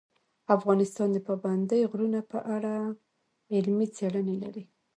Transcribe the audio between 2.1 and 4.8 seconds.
په اړه علمي څېړنې لري.